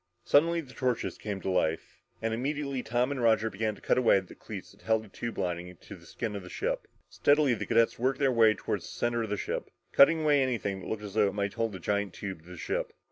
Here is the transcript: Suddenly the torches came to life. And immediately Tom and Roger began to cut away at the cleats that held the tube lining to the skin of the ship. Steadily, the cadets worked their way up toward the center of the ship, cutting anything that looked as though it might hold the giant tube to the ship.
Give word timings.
Suddenly 0.23 0.61
the 0.61 0.73
torches 0.73 1.19
came 1.19 1.41
to 1.41 1.51
life. 1.51 1.99
And 2.23 2.33
immediately 2.33 2.81
Tom 2.81 3.11
and 3.11 3.21
Roger 3.21 3.51
began 3.51 3.75
to 3.75 3.81
cut 3.81 3.99
away 3.99 4.17
at 4.17 4.29
the 4.29 4.33
cleats 4.33 4.71
that 4.71 4.81
held 4.81 5.03
the 5.03 5.09
tube 5.09 5.37
lining 5.37 5.75
to 5.79 5.95
the 5.95 6.07
skin 6.07 6.35
of 6.35 6.41
the 6.41 6.49
ship. 6.49 6.87
Steadily, 7.07 7.53
the 7.53 7.67
cadets 7.67 7.99
worked 7.99 8.17
their 8.17 8.31
way 8.31 8.49
up 8.49 8.57
toward 8.57 8.81
the 8.81 8.85
center 8.85 9.21
of 9.21 9.29
the 9.29 9.37
ship, 9.37 9.69
cutting 9.91 10.27
anything 10.27 10.79
that 10.79 10.87
looked 10.87 11.03
as 11.03 11.13
though 11.13 11.27
it 11.27 11.35
might 11.35 11.53
hold 11.53 11.71
the 11.73 11.79
giant 11.79 12.15
tube 12.15 12.41
to 12.41 12.49
the 12.49 12.57
ship. 12.57 12.93